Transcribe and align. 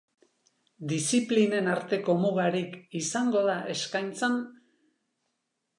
Diziplinen 0.93 1.69
arteko 1.73 2.15
mugarik 2.23 2.75
izango 3.03 3.47
da 3.51 3.61
eskaintzan? 3.77 4.45